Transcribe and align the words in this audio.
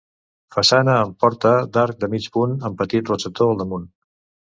Façana 0.55 0.95
amb 1.01 1.19
porta 1.25 1.53
d'arc 1.77 2.01
de 2.07 2.11
mig 2.17 2.29
punt 2.39 2.59
amb 2.71 2.83
petit 2.83 3.15
rosetó 3.15 3.53
al 3.53 3.65
damunt. 3.65 3.91